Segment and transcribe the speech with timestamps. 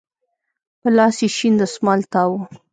[0.81, 2.43] په لاس يې شين دسمال تاو و.